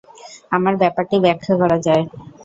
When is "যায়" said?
1.87-2.03